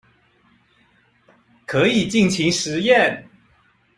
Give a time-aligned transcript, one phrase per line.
[1.67, 3.23] 可以盡情實驗